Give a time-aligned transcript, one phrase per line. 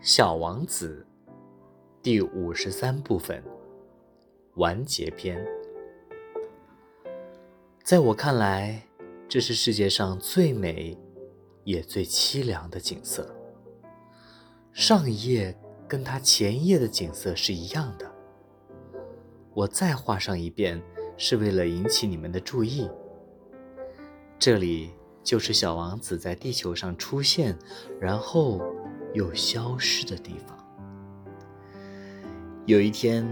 [0.00, 1.04] 小王子》
[2.00, 3.42] 第五十三部分
[4.54, 5.44] 完结篇。
[7.82, 8.80] 在我看来，
[9.28, 10.96] 这是世界上最美
[11.64, 13.34] 也最凄凉的景色。
[14.72, 15.58] 上一页
[15.88, 18.08] 跟它前一页的景色是一样的。
[19.52, 20.80] 我再画上一遍，
[21.16, 22.88] 是为了引起你们的注意。
[24.38, 24.92] 这里
[25.24, 27.58] 就是小王子在地球上出现，
[28.00, 28.62] 然后
[29.14, 30.56] 又消失的地方。
[32.66, 33.26] 有一天，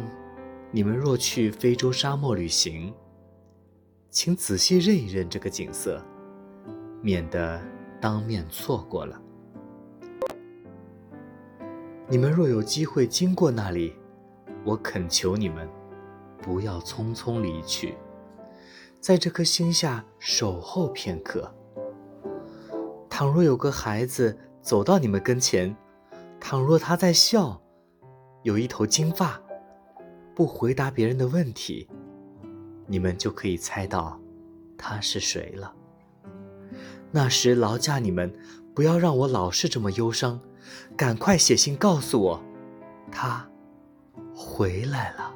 [0.70, 2.92] 你们若去非洲沙漠旅行。
[4.08, 6.02] 请仔细认一认这个景色，
[7.02, 7.60] 免得
[8.00, 9.20] 当面错过了。
[12.08, 13.94] 你们若有机会经过那里，
[14.64, 15.68] 我恳求你们，
[16.40, 17.94] 不要匆匆离去，
[19.00, 21.52] 在这颗星下守候片刻。
[23.10, 25.76] 倘若有个孩子走到你们跟前，
[26.40, 27.62] 倘若他在笑，
[28.42, 29.40] 有一头金发，
[30.34, 31.88] 不回答别人的问题。
[32.88, 34.20] 你们就可以猜到
[34.76, 35.72] 他是谁了。
[37.12, 38.34] 那时劳驾你们
[38.74, 40.40] 不要让我老是这么忧伤，
[40.96, 42.42] 赶快写信告诉我，
[43.12, 43.48] 他
[44.34, 45.32] 回来了。